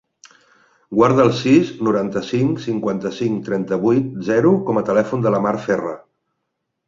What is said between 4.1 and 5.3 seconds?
zero com a telèfon